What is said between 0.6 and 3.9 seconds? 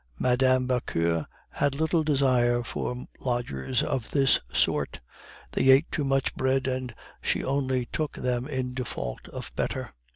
Vauquer had little desire for lodgers